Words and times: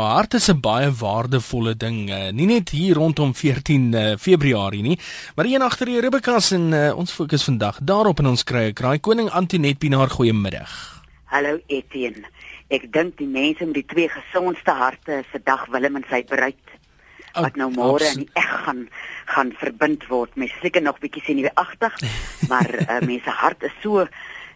Hart 0.00 0.34
is 0.34 0.48
'n 0.48 0.60
baie 0.60 0.90
waardevolle 0.90 1.76
ding, 1.76 2.10
uh, 2.10 2.30
nie 2.32 2.46
net 2.46 2.70
hier 2.70 2.94
rondom 2.94 3.34
14 3.34 3.92
uh, 3.92 4.16
Februarie 4.16 4.82
nie, 4.82 4.98
maar 5.36 5.44
een 5.44 5.62
agter 5.62 5.86
die 5.86 6.00
Rubicas 6.00 6.50
en 6.50 6.72
uh, 6.72 6.96
ons 6.96 7.12
fokus 7.12 7.44
vandag 7.44 7.78
daarop 7.82 8.18
in 8.18 8.26
ons 8.26 8.44
krye 8.44 8.72
kraai 8.72 8.98
koning 8.98 9.28
Antoinette 9.30 9.78
Pinaar 9.78 10.08
goeiemiddag. 10.08 11.02
Hallo 11.24 11.60
Etienne. 11.66 12.24
Ek 12.68 12.92
dink 12.92 13.18
die 13.18 13.26
mense 13.26 13.64
met 13.66 13.74
die 13.74 13.86
twee 13.86 14.08
gesondste 14.08 14.70
harte 14.70 15.20
is 15.20 15.30
vandag 15.32 15.66
Willem 15.68 15.96
en 15.96 16.04
sy 16.08 16.24
bruid 16.24 16.76
wat 17.34 17.56
nou 17.56 17.70
môre 17.70 18.06
in 18.10 18.24
die 18.24 18.30
eg 18.34 18.50
gaan 18.64 18.88
gaan 19.30 19.52
verbind 19.60 20.06
word. 20.08 20.34
Mens 20.34 20.54
seker 20.62 20.82
nog 20.82 20.98
bietjie 20.98 21.22
sien 21.22 21.38
jy 21.38 21.50
agtig, 21.54 21.94
maar 22.50 22.66
uh, 22.66 23.00
mense 23.06 23.30
hart 23.30 23.62
is 23.62 23.76
so 23.82 24.08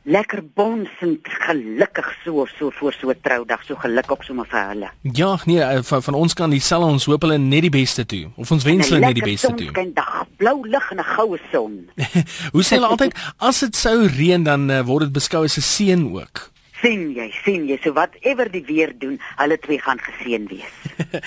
lekker 0.04 0.42
bonsend 0.54 1.24
gelukkig 1.24 2.08
so 2.24 2.44
so 2.58 2.70
voor 2.70 2.92
so 2.92 3.10
'n 3.10 3.20
troudag 3.22 3.62
so 3.64 3.74
gelukkig 3.74 4.24
sommer 4.24 4.46
vir 4.46 4.66
hulle. 4.68 4.90
Ja, 5.00 5.38
nee, 5.44 5.60
eh, 5.60 5.82
van, 5.82 6.02
van 6.02 6.14
ons 6.14 6.34
kan 6.34 6.50
diesel 6.50 6.82
ons 6.82 7.04
hoop 7.04 7.22
hulle 7.22 7.38
net 7.38 7.60
die 7.60 7.70
beste 7.70 8.06
toe 8.06 8.30
of 8.36 8.50
ons 8.50 8.64
wens 8.64 8.88
hulle 8.88 9.00
net 9.00 9.14
die 9.14 9.30
beste 9.32 9.54
toe. 9.54 9.66
Lekker 9.66 9.94
dag, 9.94 10.26
blou 10.36 10.68
lig 10.68 10.90
en 10.90 10.98
'n 10.98 11.04
goue 11.04 11.38
son. 11.52 11.88
Hoe 12.52 12.62
sê 12.62 12.76
hulle 12.76 12.86
altyd 12.86 13.14
as 13.38 13.60
dit 13.60 13.76
sou 13.76 14.06
reën 14.06 14.42
dan 14.42 14.70
uh, 14.70 14.82
word 14.84 15.04
dit 15.04 15.12
beskou 15.12 15.44
as 15.44 15.56
'n 15.56 15.60
seën 15.60 16.12
ook. 16.12 16.50
Sien 16.82 17.14
jy, 17.14 17.32
sien 17.44 17.66
jy, 17.66 17.78
so 17.82 17.92
whatever 17.92 18.50
die 18.50 18.64
weer 18.66 18.92
doen, 18.98 19.18
hulle 19.36 19.58
twee 19.58 19.78
gaan 19.78 19.98
geseën 19.98 20.46
wees. 20.48 20.74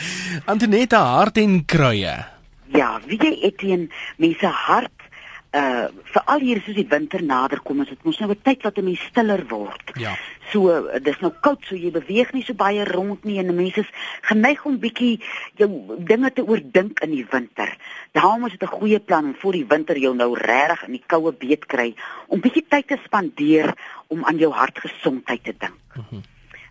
Antonetta 0.51 1.01
hart 1.01 1.37
en 1.37 1.65
kruie. 1.65 2.25
Ja, 2.67 3.01
wie 3.07 3.17
jy 3.17 3.39
Etienne, 3.41 3.87
mense 4.17 4.45
hart 4.45 5.06
uh 5.57 5.87
veral 6.13 6.43
hier 6.43 6.59
soos 6.61 6.75
die 6.77 6.87
winter 6.89 7.23
nader 7.23 7.59
kom 7.65 7.81
is 7.81 7.89
dit 7.89 8.03
mos 8.05 8.19
nou 8.19 8.29
'n 8.31 8.41
tyd 8.43 8.63
wat 8.63 8.77
'n 8.77 8.83
mens 8.83 9.03
stiller 9.09 9.43
word. 9.47 9.91
Ja. 9.95 10.15
So 10.51 10.69
uh, 10.69 10.99
dis 11.03 11.19
nou 11.19 11.31
koud 11.41 11.65
so 11.65 11.75
jy 11.75 11.91
beweeg 11.91 12.33
nie 12.33 12.43
so 12.43 12.53
baie 12.53 12.83
rond 12.85 13.23
nie 13.23 13.39
en 13.39 13.55
mense 13.55 13.79
is 13.79 13.91
geneig 14.21 14.65
om 14.65 14.79
bietjie 14.79 15.19
jou 15.55 15.69
dinge 15.97 16.31
te 16.31 16.45
oordink 16.45 16.99
in 16.99 17.11
die 17.11 17.25
winter. 17.31 17.77
Daarom 18.11 18.45
is 18.45 18.51
dit 18.51 18.63
'n 18.63 18.77
goeie 18.79 18.99
plan 18.99 19.25
om 19.25 19.35
voor 19.35 19.53
die 19.53 19.67
winter 19.67 19.97
jou 19.97 20.15
nou 20.15 20.33
regtig 20.35 20.83
in 20.87 20.91
die 20.91 21.03
koue 21.07 21.31
beet 21.31 21.65
kry 21.65 21.95
om 22.27 22.41
bietjie 22.41 22.65
tyd 22.69 22.87
te 22.87 22.97
spandeer 23.05 23.73
om 24.07 24.25
aan 24.25 24.37
jou 24.37 24.51
hartgesondheid 24.51 25.43
te 25.43 25.55
dink. 25.57 25.79
Uh 25.95 26.03
-huh. 26.09 26.21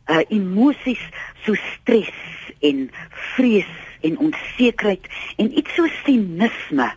Uh 0.09 0.25
emosies 0.29 1.03
so 1.45 1.55
stres 1.55 2.15
en 2.61 2.91
vrees 3.11 3.73
en 4.01 4.19
onsekerheid 4.19 5.07
en 5.37 5.59
iets 5.59 5.75
so 5.75 5.87
sinisme 6.05 6.93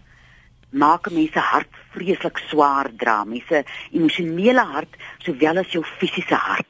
maak 0.69 1.09
mense 1.11 1.39
hart 1.39 1.78
vreeslik 1.93 2.41
swaar 2.49 2.91
dra, 2.97 3.23
mense 3.25 3.63
emosionele 3.91 4.65
hart 4.73 4.99
sowel 5.25 5.63
as 5.63 5.71
jou 5.73 5.83
fisiese 5.99 6.35
hart. 6.35 6.67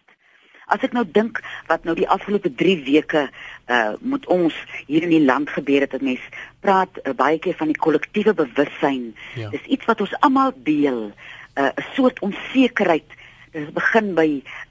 As 0.70 0.84
ek 0.86 0.94
nou 0.94 1.04
dink 1.04 1.42
wat 1.70 1.86
nou 1.88 1.96
die 1.98 2.10
afgelope 2.10 2.52
3 2.54 2.76
weke 2.86 3.30
uh 3.70 3.94
moet 4.02 4.26
ons 4.30 4.56
hier 4.86 5.06
in 5.06 5.14
die 5.14 5.26
land 5.26 5.50
gebeur 5.50 5.82
het, 5.86 5.96
dat 5.98 6.06
mens 6.06 6.22
praat 6.62 7.02
uh, 7.04 7.14
baie 7.18 7.40
keer 7.42 7.58
van 7.58 7.72
die 7.72 7.78
kollektiewe 7.78 8.34
bewussyn. 8.34 9.16
Ja. 9.36 9.50
Dis 9.50 9.66
iets 9.66 9.90
wat 9.90 10.02
ons 10.02 10.14
almal 10.22 10.54
deel, 10.56 11.10
'n 11.10 11.64
uh, 11.64 11.88
soort 11.96 12.22
onsekerheid 12.26 13.18
Dit 13.50 13.74
begin 13.74 14.14
by 14.14 14.28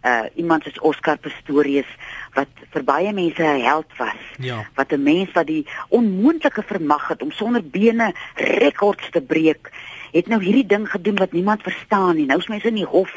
uh 0.06 0.26
iemand 0.38 0.62
soos 0.62 0.78
Oscar 0.86 1.19
Pistorius 1.19 1.88
wat 2.36 2.50
vir 2.70 2.84
baie 2.86 3.12
mense 3.12 3.42
'n 3.42 3.64
held 3.66 3.91
was. 3.98 4.20
Ja. 4.38 4.66
Wat 4.74 4.92
'n 4.92 5.02
mens 5.02 5.32
wat 5.32 5.46
die 5.46 5.66
onmoontlike 5.88 6.62
vermag 6.62 7.08
het 7.08 7.22
om 7.22 7.30
sonder 7.30 7.64
bene 7.64 8.14
rekords 8.34 9.10
te 9.10 9.20
breek, 9.20 9.70
het 10.12 10.26
nou 10.26 10.42
hierdie 10.42 10.66
ding 10.66 10.88
gedoen 10.90 11.16
wat 11.16 11.32
niemand 11.32 11.62
verstaan 11.62 12.16
nie. 12.16 12.26
Nou 12.26 12.38
is 12.38 12.48
mense 12.48 12.68
in 12.68 12.80
die 12.80 12.88
hof. 12.88 13.12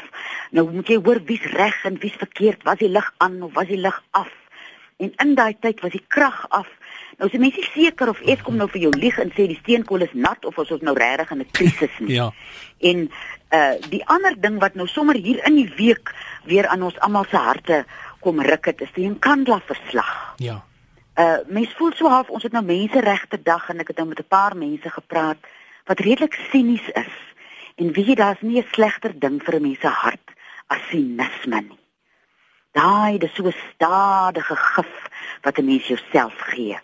Nou 0.50 0.70
moet 0.70 0.88
jy 0.88 0.98
hoor 1.04 1.22
wie's 1.24 1.44
reg 1.52 1.84
en 1.84 1.98
wie's 1.98 2.16
verkeerd. 2.18 2.62
Was 2.62 2.78
die 2.78 2.88
lig 2.88 3.14
aan 3.16 3.42
of 3.42 3.52
was 3.52 3.66
die 3.66 3.80
lig 3.80 4.02
af? 4.10 4.30
En 4.96 5.12
in 5.16 5.34
daai 5.34 5.56
tyd 5.60 5.80
was 5.80 5.94
die 5.94 6.04
krag 6.08 6.46
af. 6.48 6.68
Nou 7.18 7.28
as 7.28 7.34
jy 7.34 7.40
mens 7.42 7.56
nie 7.58 7.68
seker 7.72 8.10
of 8.12 8.20
Eskom 8.20 8.56
nou 8.60 8.68
vir 8.72 8.86
jou 8.86 8.92
lieg 8.96 9.18
en 9.20 9.32
sê 9.34 9.46
die 9.50 9.58
steenkool 9.60 10.04
is 10.06 10.14
nat 10.14 10.44
of 10.48 10.58
ons 10.58 10.72
is 10.76 10.84
nou 10.84 10.94
regtig 10.98 11.30
in 11.30 11.38
'n 11.38 11.50
krisis 11.50 11.98
nie. 11.98 12.14
ja. 12.20 12.30
En 12.80 13.08
uh 13.52 13.74
die 13.88 14.04
ander 14.06 14.34
ding 14.40 14.60
wat 14.60 14.74
nou 14.74 14.86
sommer 14.86 15.14
hier 15.14 15.44
in 15.46 15.54
die 15.54 15.72
week 15.76 16.14
weer 16.44 16.66
aan 16.66 16.82
ons 16.82 16.98
almal 16.98 17.24
se 17.30 17.36
harte 17.36 17.84
kom 18.20 18.40
ruk 18.40 18.64
het 18.64 18.80
is 18.80 18.92
die 18.94 19.08
Nkandla 19.08 19.60
verslag. 19.66 20.34
Ja. 20.36 20.62
Uh 21.18 21.38
mens 21.46 21.74
voel 21.76 21.92
so 21.92 22.08
half 22.08 22.28
ons 22.28 22.42
het 22.42 22.52
nou 22.52 22.64
mense 22.64 23.00
regte 23.00 23.42
dag 23.42 23.68
en 23.68 23.78
ek 23.78 23.88
het 23.88 23.96
nou 23.96 24.08
met 24.08 24.18
'n 24.18 24.28
paar 24.28 24.56
mense 24.56 24.90
gepraat 24.90 25.38
wat 25.84 26.00
redelik 26.00 26.38
sinies 26.50 26.88
is. 26.88 27.16
En 27.76 27.92
wie 27.92 28.04
jy 28.04 28.14
daar's 28.14 28.40
nie 28.40 28.60
'n 28.60 28.72
slegter 28.72 29.18
ding 29.18 29.42
vir 29.42 29.54
'n 29.54 29.62
mens 29.62 29.80
se 29.80 29.88
hart 29.88 30.30
as 30.66 30.80
sinisme 30.90 31.60
nie. 31.60 31.82
Daai 32.72 33.18
dis 33.18 33.34
so 33.34 33.46
'n 33.46 33.54
stadige 33.74 34.56
gif 34.56 34.92
wat 35.42 35.58
'n 35.58 35.64
mens 35.64 35.86
jouself 35.86 36.34
gee. 36.38 36.78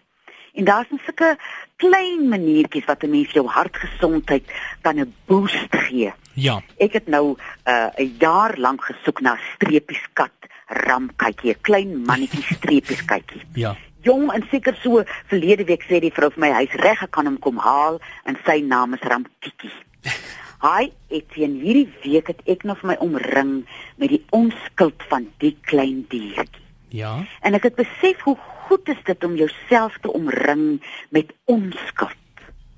En 0.52 0.64
daar's 0.64 0.90
'n 0.90 1.00
sulke 1.04 1.36
klein 1.76 2.28
maniertjies 2.28 2.84
wat 2.84 3.02
'n 3.02 3.10
mens 3.10 3.30
jou 3.32 3.46
hartgesondheid 3.46 4.44
kan 4.80 4.98
'n 5.00 5.14
boost 5.26 5.76
gee. 5.76 6.12
Ja. 6.32 6.62
Ek 6.76 6.92
het 6.92 7.06
nou 7.06 7.36
'n 7.64 7.70
uh, 7.70 8.18
jaar 8.18 8.58
lank 8.58 8.84
gesoek 8.84 9.20
na 9.20 9.38
streepieskat 9.54 10.32
ramkykie, 10.66 11.50
'n 11.50 11.60
klein 11.60 12.02
mannetjie 12.02 12.42
streepieskykie. 12.58 13.42
Ja. 13.52 13.76
Jong 14.08 14.30
en 14.32 14.44
seker 14.50 14.76
so 14.80 15.02
verlede 15.28 15.66
week 15.68 15.82
sê 15.84 16.00
die 16.00 16.12
vrou 16.14 16.30
vir 16.32 16.44
my 16.46 16.48
hy's 16.56 16.76
reg 16.80 17.02
ek 17.04 17.12
kan 17.16 17.28
hom 17.28 17.36
kom 17.44 17.58
haal 17.60 17.98
en 18.24 18.38
sy 18.46 18.62
naam 18.64 18.96
is 18.96 19.04
Ramkiki. 19.04 19.68
Hi, 20.64 20.88
Etienne, 21.12 21.60
hierdie 21.60 21.90
week 22.06 22.30
het 22.32 22.40
ek 22.48 22.64
nog 22.66 22.80
vir 22.80 22.94
my 22.94 22.96
omring 23.04 23.52
met 24.00 24.14
die 24.14 24.22
onskuld 24.34 25.04
van 25.10 25.28
die 25.44 25.52
klein 25.68 26.06
diertjie. 26.08 26.64
Ja. 26.96 27.18
En 27.44 27.58
ek 27.58 27.68
het 27.68 27.76
besef 27.76 28.24
hoe 28.24 28.34
goed 28.64 28.88
is 28.88 29.04
dit 29.04 29.28
om 29.28 29.36
jouself 29.36 30.00
te 30.00 30.12
omring 30.16 30.80
met 31.12 31.36
onskuld. 31.44 32.16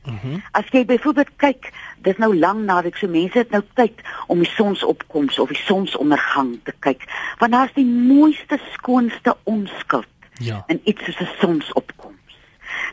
Mhm. 0.04 0.42
As 0.56 0.66
jy 0.74 0.82
byvoorbeeld 0.88 1.30
kyk, 1.38 1.70
dis 2.02 2.18
nou 2.18 2.32
lank 2.34 2.66
naweek, 2.66 2.96
so 2.98 3.06
mense 3.08 3.38
het 3.38 3.54
nou 3.54 3.62
tyd 3.78 4.02
om 4.26 4.42
die 4.42 4.50
sonsopkoms 4.50 5.38
of 5.38 5.54
die 5.54 5.62
sonsondergang 5.62 6.56
te 6.66 6.74
kyk, 6.82 7.06
want 7.38 7.54
daar's 7.54 7.76
die 7.78 7.86
mooiste, 7.86 8.58
skoonste 8.74 9.36
onskuld. 9.44 10.09
Ja. 10.40 10.64
En 10.66 10.80
iets 10.84 11.04
soos 11.04 11.20
'n 11.20 11.28
sonsopkoms. 11.40 12.36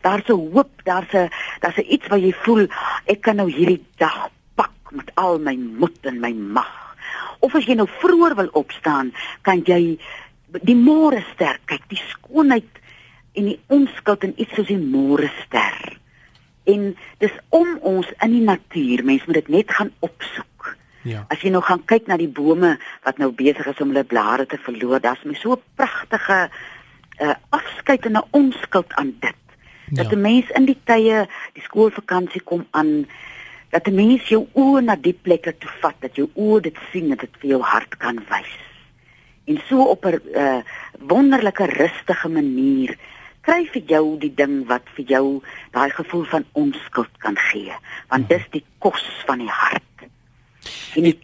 Daar's 0.02 0.28
'n 0.28 0.52
hoop, 0.54 0.72
daar's 0.84 1.12
'n 1.14 1.30
daar's 1.60 1.78
'n 1.78 1.94
iets 1.94 2.08
wat 2.08 2.20
jy 2.20 2.34
voel, 2.44 2.68
ek 3.06 3.22
kan 3.22 3.36
nou 3.36 3.52
hierdie 3.52 3.86
dag 3.96 4.30
pak 4.56 4.92
met 4.92 5.12
al 5.14 5.40
my 5.40 5.56
moed 5.56 5.98
en 6.02 6.20
my 6.20 6.34
mag. 6.34 6.96
Of 7.40 7.56
as 7.56 7.66
jy 7.66 7.74
nou 7.74 7.88
vroeër 7.88 8.36
wil 8.36 8.50
opstaan, 8.52 9.14
kan 9.42 9.62
jy 9.64 10.00
die 10.62 10.76
môre 10.76 11.24
ster 11.34 11.60
kyk, 11.66 11.84
die 11.88 12.02
skoonheid 12.08 12.74
en 13.34 13.46
die 13.46 13.60
onskuld 13.68 14.24
en 14.24 14.34
iets 14.36 14.54
soos 14.56 14.68
die 14.68 14.78
môre 14.82 15.32
ster. 15.46 15.98
En 16.64 16.98
dis 17.18 17.32
om 17.50 17.78
ons 17.82 18.08
in 18.20 18.32
die 18.32 18.44
natuur, 18.44 19.04
mense 19.04 19.26
moet 19.26 19.40
dit 19.42 19.48
net 19.48 19.72
gaan 19.72 19.92
opsoek. 20.00 20.78
Ja. 21.08 21.26
As 21.32 21.40
jy 21.42 21.50
nou 21.50 21.62
gaan 21.64 21.86
kyk 21.86 22.08
na 22.08 22.18
die 22.18 22.32
bome 22.32 22.80
wat 23.06 23.18
nou 23.18 23.32
besig 23.32 23.68
is 23.68 23.80
om 23.84 23.94
hulle 23.94 24.04
blare 24.04 24.46
te 24.46 24.58
verloor, 24.58 25.00
daar's 25.00 25.24
my 25.24 25.34
so 25.34 25.54
'n 25.54 25.62
pragtige 25.76 26.50
uh, 27.20 27.34
afskeid 27.50 28.06
en 28.06 28.18
'n 28.18 28.28
onskuld 28.32 28.94
aan 28.94 29.16
dit. 29.20 29.44
Ja. 29.92 30.04
Dat 30.04 30.12
'n 30.12 30.22
mens 30.22 30.50
in 30.50 30.66
die 30.66 30.80
tye, 30.84 31.28
die 31.54 31.64
skoolvakansie 31.64 32.42
kom 32.42 32.68
aan, 32.72 33.08
dat 33.70 33.88
'n 33.88 33.96
mens 33.96 34.28
jou 34.28 34.48
oë 34.54 34.82
na 34.82 34.96
die 34.96 35.18
plekke 35.22 35.58
toe 35.58 35.72
vat, 35.82 35.96
dat 36.00 36.16
jou 36.16 36.30
oë 36.36 36.62
dit 36.62 36.78
sien, 36.92 37.10
dat 37.10 37.20
dit 37.20 37.36
vir 37.40 37.50
jou 37.50 37.62
hart 37.62 37.98
kan 37.98 38.20
wys. 38.30 38.54
En 39.46 39.62
so 39.68 39.84
op 39.84 40.06
'n 40.06 40.22
uh, 40.34 40.62
wonderlike 41.00 41.66
rustige 41.66 42.30
manier 42.30 42.98
kry 43.48 43.64
vir 43.72 43.84
jou 43.88 44.04
die 44.20 44.34
ding 44.36 44.60
wat 44.68 44.88
vir 44.98 45.06
jou 45.14 45.26
daai 45.76 45.90
gevoel 45.96 46.26
van 46.34 46.46
onskuld 46.60 47.14
kan 47.24 47.38
gee 47.50 47.76
want 48.12 48.28
dis 48.30 48.44
die 48.52 48.64
kos 48.84 49.04
van 49.30 49.44
die 49.44 49.54
hart 49.62 50.08
en 51.00 51.08
die 51.08 51.16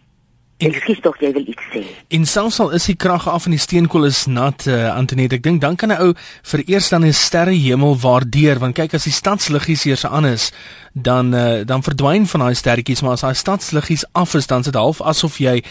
Ek 0.62 0.76
skiet 0.78 1.00
tog 1.02 1.16
jy 1.18 1.32
wil 1.34 1.48
iets 1.50 1.64
sê. 1.72 1.82
In 2.14 2.26
Sansal 2.30 2.70
is 2.76 2.86
die 2.86 2.94
krag 2.94 3.26
af 3.28 3.48
en 3.48 3.56
die 3.56 3.60
steenkool 3.60 4.06
is 4.06 4.24
nat 4.30 4.68
uh, 4.70 4.92
Antoinette. 4.94 5.40
Ek 5.40 5.42
dink 5.42 5.60
dan 5.60 5.76
kan 5.76 5.90
'n 5.90 5.98
ou 5.98 6.14
vir 6.14 6.62
eers 6.66 6.88
dan 6.88 7.04
'n 7.04 7.12
sterrehemel 7.12 7.98
waardeer 7.98 8.58
want 8.62 8.76
kyk 8.78 8.94
as 8.94 9.04
die 9.04 9.12
stadsliggies 9.12 9.82
hier 9.84 9.96
se 9.96 10.08
aan 10.08 10.26
is, 10.26 10.52
dan 10.92 11.34
uh, 11.34 11.66
dan 11.66 11.82
verdwyn 11.82 12.26
van 12.26 12.40
daai 12.40 12.54
sterretjies, 12.54 13.02
maar 13.02 13.18
as 13.18 13.26
daai 13.26 13.34
stadsliggies 13.34 14.06
af 14.12 14.34
is, 14.34 14.46
dan 14.46 14.60
is 14.60 14.70
dit 14.70 14.74
half 14.74 15.02
asof 15.02 15.38
jy 15.38 15.62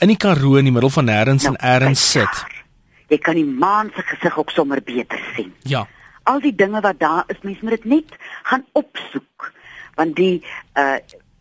in 0.00 0.08
die 0.08 0.16
Karoo 0.16 0.56
in 0.56 0.64
die 0.64 0.72
middel 0.72 0.90
van 0.90 1.04
nêrens 1.04 1.44
nou, 1.44 1.54
en 1.54 1.82
eers 1.88 2.10
sit. 2.10 2.44
Jy 3.08 3.18
kan 3.18 3.34
die 3.34 3.44
maan 3.44 3.92
se 3.94 4.02
gesig 4.02 4.38
ook 4.38 4.50
sommer 4.50 4.80
beter 4.80 5.20
sien. 5.36 5.52
Ja 5.64 5.86
al 6.30 6.40
die 6.40 6.54
dinge 6.54 6.80
wat 6.80 6.98
daar 7.00 7.24
is, 7.26 7.40
mens 7.42 7.60
moet 7.60 7.80
dit 7.80 7.84
net 7.84 8.14
gaan 8.42 8.64
opsoek 8.72 9.52
want 9.98 10.16
die 10.16 10.44
uh 10.78 11.00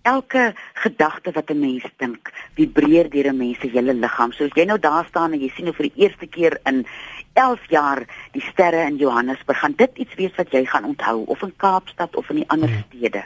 elke 0.09 0.53
gedagte 0.83 1.31
wat 1.31 1.49
'n 1.49 1.59
mens 1.59 1.85
dink, 1.97 2.31
vibreer 2.55 3.09
deur 3.09 3.27
'n 3.31 3.37
mens 3.37 3.59
se 3.59 3.67
hele 3.67 3.93
liggaam. 3.93 4.31
So 4.31 4.43
as 4.43 4.55
jy 4.55 4.65
nou 4.65 4.79
daar 4.79 5.05
staan 5.05 5.33
en 5.33 5.41
jy 5.41 5.51
sien 5.55 5.65
nou 5.65 5.75
vir 5.75 5.89
die 5.89 6.01
eerste 6.03 6.27
keer 6.27 6.59
in 6.65 6.85
11 7.33 7.69
jaar 7.69 7.99
die 8.31 8.41
sterre 8.41 8.85
in 8.85 8.97
Johannesburg, 8.97 9.59
gaan 9.59 9.73
dit 9.75 9.91
iets 9.97 10.15
wees 10.15 10.35
wat 10.35 10.51
jy 10.51 10.65
gaan 10.65 10.85
onthou 10.85 11.23
of 11.25 11.41
in 11.41 11.53
Kaapstad 11.57 12.15
of 12.15 12.29
in 12.29 12.35
die 12.35 12.49
ander 12.49 12.69
hmm. 12.69 12.83
stede. 12.87 13.23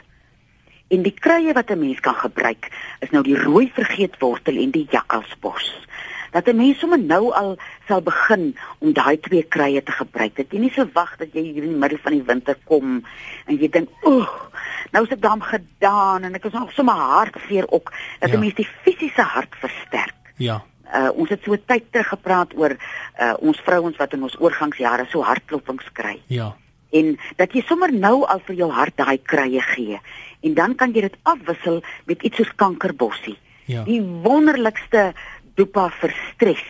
En 0.88 1.02
die 1.02 1.14
kruie 1.14 1.52
wat 1.52 1.70
'n 1.70 1.78
mens 1.78 2.00
kan 2.00 2.14
gebruik, 2.14 2.68
is 3.00 3.10
nou 3.10 3.22
die 3.22 3.38
rooi 3.38 3.70
vergeetwortel 3.74 4.56
en 4.56 4.70
die 4.70 4.86
jakkalsbos. 4.90 5.86
Dat 6.34 6.48
'n 6.50 6.56
mens 6.56 6.78
sommer 6.78 6.98
nou 6.98 7.30
al 7.32 7.56
sal 7.88 8.02
begin 8.02 8.56
om 8.78 8.92
daai 8.92 9.16
twee 9.20 9.42
krye 9.42 9.82
te 9.82 9.92
gebruik. 9.92 10.36
Dat 10.36 10.50
jy 10.50 10.58
nie 10.58 10.72
so 10.74 10.86
wag 10.92 11.16
dat 11.16 11.28
jy 11.32 11.40
hier 11.42 11.62
in 11.62 11.70
die 11.70 11.78
middel 11.78 11.98
van 12.02 12.12
die 12.12 12.22
winter 12.26 12.56
kom 12.64 13.04
en 13.46 13.56
jy 13.56 13.68
dink, 13.70 13.88
"Oeg, 14.04 14.50
nou 14.92 15.04
is 15.04 15.10
ek 15.10 15.20
dan 15.22 15.42
gedaan 15.42 16.22
en 16.22 16.34
ek 16.34 16.44
is 16.44 16.52
nog 16.52 16.72
sommer 16.72 16.94
hartseer 16.94 17.64
ook." 17.70 17.92
Dat 18.20 18.30
'n 18.30 18.32
Ja. 18.32 18.38
mens 18.38 18.54
die 18.54 18.68
fisiese 18.82 19.22
hart 19.22 19.54
versterk. 19.60 20.14
Ja. 20.36 20.62
Uh 20.94 21.10
ons 21.14 21.28
het 21.28 21.40
so 21.42 21.56
tyd 21.66 21.82
terug 21.90 22.08
gepraat 22.08 22.52
oor 22.56 22.76
uh 23.20 23.34
ons 23.38 23.60
vrouens 23.60 23.96
wat 23.96 24.12
in 24.12 24.22
ons 24.22 24.36
oorgangsjare 24.40 25.06
so 25.08 25.22
hartklopings 25.22 25.92
kry 25.92 26.20
Ja. 26.26 26.54
en 26.92 27.18
dat 27.36 27.52
jy 27.52 27.62
sommer 27.66 27.92
nou 27.92 28.24
al 28.26 28.40
vir 28.44 28.54
jou 28.56 28.70
hart 28.70 28.96
daai 28.96 29.18
krye 29.22 29.60
gee 29.60 29.98
en 30.42 30.54
dan 30.54 30.74
kan 30.74 30.92
jy 30.92 31.00
dit 31.00 31.16
afwissel 31.22 31.82
met 32.06 32.22
iets 32.22 32.36
soos 32.36 32.54
kankerbossie. 32.56 33.38
Ja. 33.64 33.82
Die 33.84 34.02
wonderlikste 34.02 35.14
dopa 35.54 35.88
vir 36.00 36.14
stres 36.32 36.64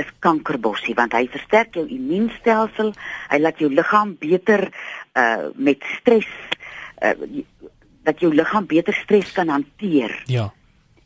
is 0.00 0.08
kankerbossie 0.24 0.94
want 0.96 1.12
hy 1.12 1.26
versterk 1.28 1.76
jou 1.76 1.84
immuunstelsel, 1.88 2.92
hy 3.30 3.38
laat 3.38 3.60
jou 3.60 3.70
liggaam 3.72 4.16
beter 4.20 4.70
uh 5.18 5.50
met 5.56 5.82
stres 5.98 6.28
uh 7.02 7.14
dat 8.02 8.18
jou 8.18 8.32
liggaam 8.34 8.66
beter 8.66 8.94
stres 8.94 9.30
kan 9.32 9.48
hanteer. 9.48 10.10
Ja. 10.26 10.50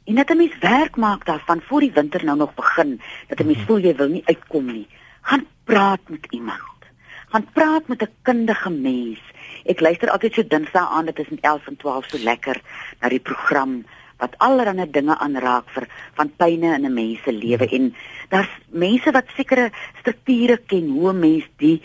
En 0.06 0.14
dat 0.14 0.30
'n 0.30 0.36
mens 0.36 0.58
werk 0.60 0.96
maak 0.96 1.26
daarvan 1.26 1.60
voor 1.60 1.80
die 1.80 1.92
winter 1.92 2.24
nou 2.24 2.36
nog 2.36 2.54
begin, 2.54 3.00
dat 3.28 3.40
'n 3.40 3.46
mens 3.46 3.64
voel 3.66 3.78
jy 3.78 3.94
wil 3.94 4.08
nie 4.08 4.22
uitkom 4.24 4.66
nie. 4.72 4.88
Gaan 5.20 5.46
praat 5.64 6.00
met 6.08 6.26
iemand. 6.30 6.80
Gaan 7.28 7.46
praat 7.52 7.88
met 7.88 8.02
'n 8.02 8.12
kundige 8.22 8.70
mens. 8.70 9.20
Ek 9.64 9.80
luister 9.80 10.10
altyd 10.10 10.34
so 10.34 10.46
Dinsdae 10.46 10.86
aan, 10.86 11.04
dit 11.04 11.18
is 11.18 11.28
in 11.28 11.38
11 11.40 11.66
en 11.66 11.76
12 11.76 12.04
so 12.08 12.18
lekker 12.18 12.60
na 13.00 13.08
die 13.08 13.20
program 13.20 13.84
wat 14.18 14.34
allerlei 14.38 14.90
dinge 14.90 15.18
aanraak 15.18 15.68
vir 15.74 15.86
van 16.14 16.32
pyne 16.36 16.74
in 16.74 16.86
'n 16.86 16.94
mens 16.94 17.22
se 17.22 17.32
lewe 17.32 17.68
en 17.68 17.94
daar's 18.28 18.52
mense 18.70 19.10
wat 19.12 19.24
sekere 19.36 19.70
strukture 20.00 20.56
ken 20.66 20.88
hoe 20.88 21.12
'n 21.12 21.18
mens 21.20 21.44
die 21.56 21.82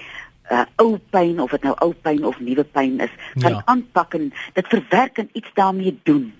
uh, 0.51 0.65
ou 0.75 0.99
pyn 1.09 1.39
of 1.39 1.51
dit 1.51 1.63
nou 1.63 1.75
ou 1.79 1.93
pyn 1.93 2.25
of 2.25 2.39
nuwe 2.39 2.63
pyn 2.63 2.99
is, 2.99 3.13
kan 3.39 3.51
Ja. 3.51 3.61
aanpak 3.65 4.13
en 4.13 4.33
dit 4.53 4.67
verwerk 4.67 5.17
en 5.17 5.29
iets 5.33 5.49
daarmee 5.53 5.99
doen. 6.03 6.33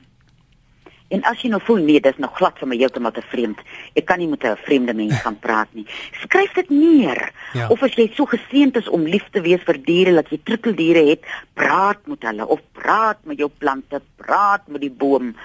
En 1.12 1.24
as 1.28 1.42
jy 1.44 1.50
nou 1.52 1.60
voel 1.64 1.84
nee, 1.84 2.00
dis 2.00 2.18
nog 2.18 2.38
glad 2.38 2.60
vir 2.60 2.70
my 2.72 2.78
heeltemal 2.80 3.12
te 3.12 3.22
vreemd. 3.22 3.60
Ek 4.00 4.06
kan 4.08 4.20
nie 4.20 4.28
met 4.28 4.44
'n 4.44 4.56
vreemde 4.64 4.94
mens 4.94 5.22
gaan 5.22 5.40
praat 5.40 5.68
nie. 5.74 5.86
Skryf 6.24 6.54
dit 6.54 6.70
neer. 6.70 7.32
Ja. 7.54 7.68
Of 7.68 7.84
as 7.84 7.96
jy 7.96 8.12
so 8.16 8.26
geseënd 8.26 8.78
is 8.78 8.88
om 8.88 9.04
lief 9.04 9.28
te 9.32 9.42
wees 9.42 9.62
vir 9.66 9.78
diere, 9.84 10.14
dat 10.14 10.30
jy 10.30 10.40
troeteldiere 10.44 11.10
het, 11.10 11.26
praat 11.54 12.08
met 12.08 12.24
hulle 12.24 12.48
of 12.48 12.60
praat 12.72 13.18
met 13.24 13.38
jou 13.38 13.50
plante, 13.58 14.02
praat 14.16 14.68
met 14.68 14.82
die 14.82 14.92
boom. 14.92 15.36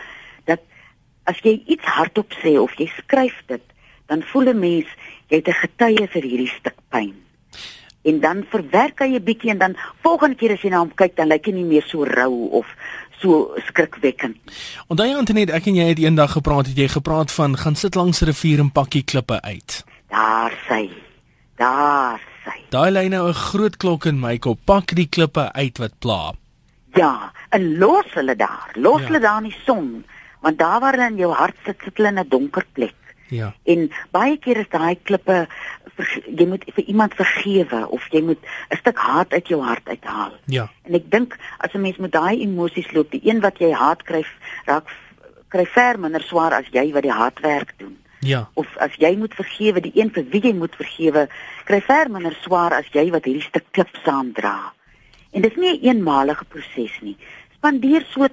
As 1.26 1.38
jy 1.42 1.62
iets 1.66 1.84
hardop 1.84 2.32
sê 2.42 2.56
of 2.60 2.72
jy 2.78 2.86
skryf 2.96 3.34
dit, 3.50 3.62
dan 4.08 4.22
voel 4.32 4.48
'n 4.52 4.58
mens 4.60 4.86
jy 5.28 5.36
het 5.42 5.48
'n 5.48 5.60
getuie 5.62 6.06
vir 6.08 6.22
hierdie 6.22 6.52
stuk 6.58 6.76
pyn. 6.90 7.14
En 8.04 8.20
dan 8.20 8.44
verwerk 8.50 8.98
hy 9.00 9.14
'n 9.16 9.24
bietjie 9.24 9.50
en 9.50 9.58
dan 9.58 9.76
volgende 10.02 10.36
keer 10.36 10.52
as 10.52 10.62
jy 10.62 10.70
na 10.70 10.78
hom 10.78 10.94
kyk, 10.94 11.16
dan 11.16 11.28
lyk 11.28 11.46
hy 11.46 11.52
nie 11.52 11.64
meer 11.64 11.82
so 11.82 12.04
rou 12.04 12.48
of 12.52 12.66
so 13.20 13.54
skrikwekkend 13.66 14.36
Onthou 14.88 15.06
jy 15.06 15.16
Antoinette, 15.16 15.52
ek 15.52 15.66
en 15.66 15.74
jy 15.74 15.84
het 15.88 15.98
eendag 15.98 16.32
gepraat, 16.32 16.66
het 16.66 16.76
jy 16.76 16.88
gepraat 16.88 17.32
van 17.32 17.56
gaan 17.56 17.74
sit 17.74 17.94
langs 17.94 18.20
'n 18.22 18.26
rivier 18.26 18.58
en 18.60 18.70
pakkie 18.70 19.02
klippe 19.02 19.40
uit. 19.42 19.84
Daar 20.08 20.52
sy. 20.68 20.90
Daar 21.56 22.20
sy. 22.44 22.60
Daai 22.70 22.90
lê 22.92 23.08
nou 23.08 23.28
'n 23.28 23.34
groot 23.34 23.76
klok 23.76 24.04
in 24.04 24.20
my 24.20 24.38
kop. 24.38 24.58
Pak 24.64 24.94
die 24.94 25.08
klippe 25.08 25.52
uit 25.52 25.78
wat 25.78 25.98
pla. 25.98 26.32
Ja, 26.94 27.32
en 27.50 27.78
los 27.78 28.04
hulle 28.14 28.36
daar. 28.36 28.70
Los 28.74 29.00
Ja. 29.00 29.06
hulle 29.06 29.20
daar 29.20 29.38
in 29.42 29.48
die 29.50 29.56
son, 29.64 30.04
want 30.46 30.58
daar 30.58 30.80
waar 30.80 30.94
hulle 30.94 31.10
in 31.10 31.24
jou 31.24 31.32
hart 31.34 31.58
sit, 31.64 31.82
sit 31.84 31.98
hulle 31.98 32.14
in 32.14 32.20
'n 32.22 32.28
donker 32.28 32.66
plek. 32.72 32.94
Ja. 33.28 33.54
En 33.64 33.90
baie 34.14 34.36
keer 34.38 34.62
is 34.62 34.70
daai 34.70 34.94
klippe 35.02 35.46
jy 36.38 36.46
moet 36.46 36.64
vir 36.74 36.84
iemand 36.84 37.14
vergewe 37.16 37.88
of 37.88 38.06
jy 38.12 38.22
moet 38.22 38.42
'n 38.70 38.76
stuk 38.76 38.98
haat 38.98 39.32
uit 39.32 39.48
jou 39.48 39.60
hart 39.62 39.88
uithaal. 39.88 40.32
Ja. 40.44 40.70
En 40.84 40.94
ek 40.94 41.10
dink 41.10 41.36
as 41.58 41.72
'n 41.74 41.80
mens 41.80 41.96
met 41.96 42.12
daai 42.12 42.40
emosies 42.40 42.92
loop, 42.92 43.10
die 43.10 43.24
een 43.24 43.40
wat 43.40 43.58
jy 43.58 43.72
haat 43.72 44.02
kry, 44.02 44.24
raak 44.64 44.90
kry 45.48 45.66
ver 45.66 45.98
minder 45.98 46.22
swaar 46.22 46.52
as 46.52 46.68
jy 46.70 46.92
wat 46.92 47.02
die 47.02 47.12
haatwerk 47.12 47.74
doen. 47.76 47.96
Ja. 48.20 48.48
of 48.54 48.66
as 48.76 48.94
jy 48.98 49.16
moet 49.16 49.34
vergewe 49.34 49.80
die 49.80 49.92
een 49.94 50.10
vir 50.10 50.24
wie 50.30 50.40
jy 50.40 50.52
moet 50.54 50.74
vergewe 50.74 51.28
kry 51.64 51.80
ver 51.80 52.10
minder 52.10 52.34
swaar 52.40 52.72
as 52.72 52.88
jy 52.92 53.10
wat 53.10 53.24
hierdie 53.24 53.44
stuk 53.44 53.64
klip 53.70 53.92
saamdra. 54.04 54.72
En 55.30 55.42
dis 55.42 55.54
nie 55.56 55.68
'n 55.68 55.74
een 55.74 55.96
eenmalige 55.96 56.44
proses 56.44 56.98
nie. 57.00 57.16
Spandeer 57.54 58.04
so 58.08 58.26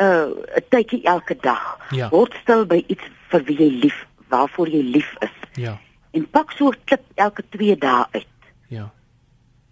uh, 0.00 0.28
'n 0.56 0.64
tydjie 0.68 1.02
elke 1.02 1.36
dag. 1.40 1.78
Ja. 1.90 2.08
Word 2.08 2.34
stil 2.42 2.66
by 2.66 2.84
iets 2.86 3.02
vir 3.30 3.42
wie 3.44 3.56
jy 3.58 3.70
lief, 3.82 4.06
waarvoor 4.28 4.68
jy 4.68 4.82
lief 4.82 5.14
is. 5.20 5.34
Ja. 5.54 5.78
En 6.12 6.28
pak 6.30 6.50
so 6.50 6.68
'n 6.70 6.76
klip 6.84 7.02
elke 7.14 7.42
2 7.50 7.76
dae 7.76 8.06
uit. 8.10 8.26
Ja. 8.68 8.90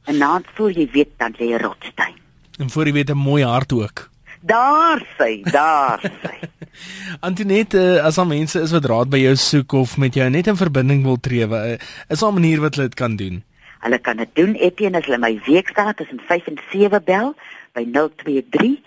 En 0.05 0.19
dan 0.19 0.45
voor 0.55 0.73
jy 0.73 0.89
weet 0.93 1.09
dan 1.17 1.35
jy 1.39 1.53
'n 1.55 1.61
rotsteen. 1.63 2.15
En 2.59 2.71
voor 2.71 2.87
jy 2.87 2.93
weet 2.93 3.11
'n 3.11 3.17
mooi 3.17 3.45
hart 3.45 3.73
ook. 3.73 4.11
Daar 4.41 5.03
sy, 5.19 5.43
daar 5.43 6.01
sy. 6.23 6.39
Antoinette, 7.27 7.79
eh, 7.97 8.05
as 8.05 8.15
daar 8.15 8.27
mense 8.27 8.61
is 8.61 8.71
wat 8.71 8.85
raad 8.85 9.09
by 9.11 9.19
jou 9.19 9.35
soek 9.37 9.73
of 9.73 9.97
met 9.97 10.15
jou 10.15 10.29
net 10.31 10.47
in 10.47 10.57
verbinding 10.57 11.03
wil 11.03 11.17
tree, 11.21 11.47
wa- 11.47 11.77
is 12.09 12.19
daar 12.21 12.31
'n 12.31 12.35
manier 12.35 12.61
wat 12.61 12.75
hulle 12.75 12.87
dit 12.89 12.95
kan 12.97 13.17
doen? 13.17 13.43
Hulle 13.81 13.99
kan 13.99 14.17
dit 14.17 14.29
doen 14.35 14.55
Etienne 14.55 14.99
as 14.99 15.05
hulle 15.07 15.19
my 15.19 15.41
weekstaat 15.47 15.97
tussen 15.97 16.21
5 16.27 16.47
en 16.47 16.59
7 16.73 17.03
bel 17.05 17.35
by 17.73 17.85
023 17.91 18.79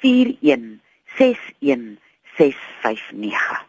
41 0.00 0.78
61 1.18 1.98
659. 2.38 3.66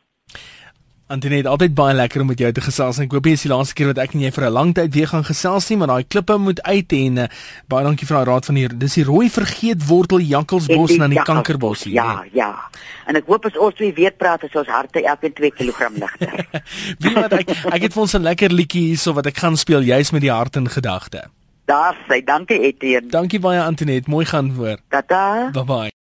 Antoinette, 1.10 1.50
altyd 1.50 1.74
baie 1.74 1.96
lekker 1.98 2.22
om 2.22 2.28
met 2.30 2.38
jou 2.38 2.52
te 2.54 2.62
gesels. 2.62 3.00
en 3.00 3.08
Ek 3.08 3.14
hoop 3.16 3.26
jy 3.26 3.32
is 3.34 3.44
die 3.48 3.50
laaste 3.50 3.74
keer 3.74 3.88
wat 3.90 3.98
ek 4.04 4.12
en 4.14 4.22
jy 4.22 4.30
vir 4.36 4.46
'n 4.46 4.54
lang 4.54 4.74
tyd 4.78 4.94
weer 4.94 5.08
gaan 5.10 5.26
gesels 5.26 5.70
nie, 5.70 5.78
maar 5.82 5.90
daai 5.90 6.04
klippe 6.06 6.38
moet 6.38 6.62
uit 6.62 6.94
en 6.94 7.18
uh, 7.18 7.26
baie 7.68 7.84
dankie 7.84 8.06
vir 8.06 8.18
daai 8.18 8.28
raad 8.30 8.46
van 8.46 8.56
hier. 8.56 8.70
Dis 8.78 8.94
die 8.94 9.04
rooi 9.08 9.26
vergeetwortel 9.30 10.22
jakkelsbos 10.22 10.92
en 10.94 11.00
dan 11.00 11.10
die 11.10 11.24
kankerbos. 11.26 11.84
Ja, 11.90 12.24
ja. 12.32 12.70
En 13.08 13.16
ek 13.16 13.26
hoop 13.26 13.46
as 13.50 13.58
ons 13.58 13.74
twee 13.74 13.94
weer 13.94 14.14
praat 14.14 14.44
is 14.44 14.54
ons 14.54 14.68
harte 14.68 15.02
elkeen 15.02 15.34
2 15.34 15.50
kg 15.52 15.90
ligter. 15.98 16.46
Wie 17.02 17.16
wat 17.18 17.34
ek 17.34 17.50
ek 17.50 17.82
het 17.82 17.94
vir 17.94 18.02
ons 18.02 18.14
'n 18.14 18.22
lekker 18.30 18.54
liedjie 18.54 18.94
hierso 18.94 19.14
wat 19.14 19.26
ek 19.26 19.38
gaan 19.38 19.58
speel 19.58 19.82
juis 19.82 20.12
met 20.12 20.22
die 20.22 20.32
hart 20.32 20.56
in 20.62 20.70
gedagte. 20.70 21.26
Daar 21.66 21.98
sê, 22.06 22.22
dankie 22.24 22.62
Etienne. 22.62 23.10
Dankie 23.10 23.40
baie 23.40 23.62
Antoinette, 23.62 24.10
mooi 24.10 24.26
gaan 24.26 24.54
voor. 24.54 24.78
Tata. 24.90 25.50
Bye 25.54 25.66
bye. 25.66 25.90